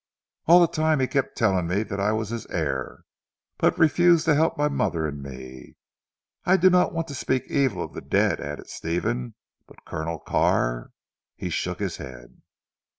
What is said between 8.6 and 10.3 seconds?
Stephen, "but Colonel